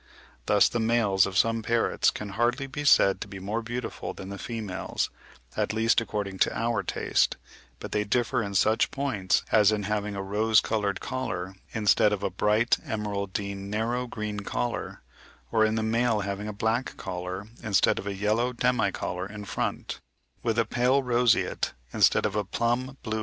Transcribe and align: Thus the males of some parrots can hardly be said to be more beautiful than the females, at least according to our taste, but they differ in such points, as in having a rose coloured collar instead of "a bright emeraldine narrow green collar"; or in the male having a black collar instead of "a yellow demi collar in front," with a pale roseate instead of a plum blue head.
Thus 0.47 0.67
the 0.67 0.79
males 0.79 1.27
of 1.27 1.37
some 1.37 1.61
parrots 1.61 2.09
can 2.09 2.29
hardly 2.29 2.65
be 2.65 2.83
said 2.85 3.21
to 3.21 3.27
be 3.27 3.37
more 3.37 3.61
beautiful 3.61 4.15
than 4.15 4.29
the 4.29 4.39
females, 4.39 5.11
at 5.55 5.73
least 5.73 6.01
according 6.01 6.39
to 6.39 6.57
our 6.57 6.81
taste, 6.81 7.37
but 7.79 7.91
they 7.91 8.03
differ 8.03 8.41
in 8.41 8.55
such 8.55 8.89
points, 8.89 9.43
as 9.51 9.71
in 9.71 9.83
having 9.83 10.15
a 10.15 10.23
rose 10.23 10.59
coloured 10.59 11.01
collar 11.01 11.55
instead 11.71 12.11
of 12.11 12.23
"a 12.23 12.31
bright 12.31 12.79
emeraldine 12.83 13.69
narrow 13.69 14.07
green 14.07 14.39
collar"; 14.39 15.03
or 15.51 15.63
in 15.63 15.75
the 15.75 15.83
male 15.83 16.21
having 16.21 16.47
a 16.47 16.51
black 16.51 16.97
collar 16.97 17.49
instead 17.61 17.99
of 17.99 18.07
"a 18.07 18.15
yellow 18.15 18.53
demi 18.53 18.91
collar 18.91 19.27
in 19.27 19.45
front," 19.45 19.99
with 20.41 20.57
a 20.57 20.65
pale 20.65 21.03
roseate 21.03 21.73
instead 21.93 22.25
of 22.25 22.35
a 22.35 22.43
plum 22.43 22.97
blue 23.03 23.17
head. 23.17 23.19